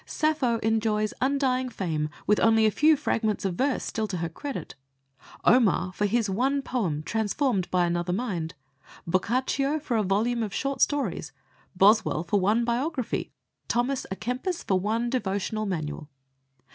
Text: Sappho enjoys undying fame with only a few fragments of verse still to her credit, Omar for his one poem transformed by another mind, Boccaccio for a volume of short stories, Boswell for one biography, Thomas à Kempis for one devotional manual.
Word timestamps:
Sappho 0.03 0.57
enjoys 0.63 1.13
undying 1.21 1.69
fame 1.69 2.09
with 2.25 2.39
only 2.39 2.65
a 2.65 2.71
few 2.71 2.95
fragments 2.97 3.45
of 3.45 3.53
verse 3.53 3.83
still 3.83 4.07
to 4.07 4.17
her 4.17 4.29
credit, 4.29 4.73
Omar 5.43 5.93
for 5.93 6.07
his 6.07 6.27
one 6.27 6.63
poem 6.63 7.03
transformed 7.03 7.69
by 7.69 7.85
another 7.85 8.11
mind, 8.11 8.55
Boccaccio 9.05 9.77
for 9.77 9.97
a 9.97 10.01
volume 10.03 10.41
of 10.41 10.55
short 10.55 10.81
stories, 10.81 11.33
Boswell 11.75 12.23
for 12.23 12.39
one 12.39 12.65
biography, 12.65 13.31
Thomas 13.67 14.07
à 14.11 14.17
Kempis 14.19 14.63
for 14.63 14.79
one 14.79 15.11
devotional 15.11 15.67
manual. 15.67 16.09